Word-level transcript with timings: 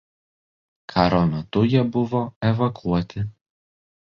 Karo 0.91 1.19
metu 1.31 1.59
jie 1.69 1.81
buvo 1.91 2.21
evakuoti. 2.49 3.19